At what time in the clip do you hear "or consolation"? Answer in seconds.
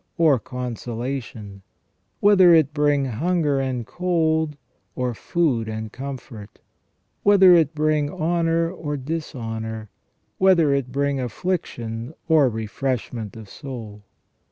0.17-1.61